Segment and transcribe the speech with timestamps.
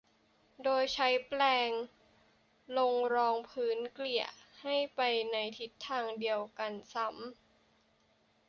[0.63, 1.71] โดยใช้แปรง
[2.77, 4.25] ลงรองพื้นเกลี่ย
[4.61, 7.21] ให้ไปในทิศทางเดียวกันซ้ำ